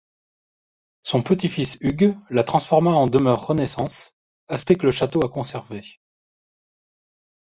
[1.03, 4.15] Son petit-fils Hugues la transforma en demeure Renaissance,
[4.47, 5.83] aspect que le château a conservé.